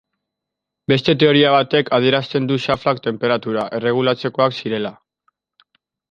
[0.91, 4.93] Beste teoria batek adierazten du xaflak tenperatura erregulatzekoak zirela.